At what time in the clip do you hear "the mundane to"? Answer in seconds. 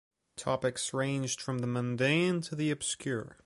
1.59-2.55